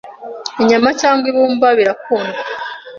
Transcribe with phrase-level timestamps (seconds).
[0.61, 2.39] inyama cyangwa ibumba birakundwa